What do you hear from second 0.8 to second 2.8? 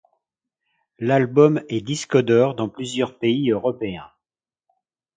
L'album est disque d'or dans